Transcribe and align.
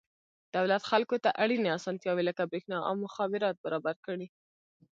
دولت 0.55 0.83
خلکو 0.91 1.15
ته 1.23 1.29
اړینې 1.43 1.69
اسانتیاوې 1.77 2.23
لکه 2.29 2.43
برېښنا 2.51 2.77
او 2.87 2.93
مخابرات 3.05 3.55
برابر 3.65 3.95
کړي. 4.05 4.27